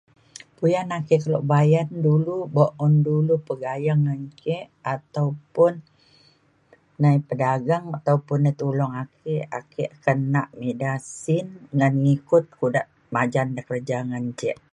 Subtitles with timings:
[0.57, 4.57] puyan ake kelo bayan dulu buk un dulu pegayeng ngan ake
[4.95, 5.73] ataupun
[7.01, 10.91] nai pedagang ataupun netulong ake ake akan nak me ida
[11.21, 12.81] sin ngan ikut kuda
[13.13, 14.51] majan da kerja ngan ce